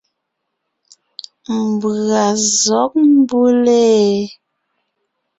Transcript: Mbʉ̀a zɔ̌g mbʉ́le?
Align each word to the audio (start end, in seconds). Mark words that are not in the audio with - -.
Mbʉ̀a 1.67 2.23
zɔ̌g 2.59 2.93
mbʉ́le? 3.17 3.83